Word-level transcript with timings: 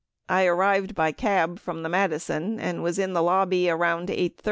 I 0.27 0.47
arrived 0.47 0.95
by 0.95 1.11
cab 1.11 1.59
from 1.59 1.83
the 1.83 1.89
Madison 1.89 2.59
and 2.59 2.81
was 2.81 2.97
in 2.97 3.13
the 3.13 3.21
lobby 3.21 3.69
around 3.69 4.09
8 4.09 4.35
:30. 4.35 4.37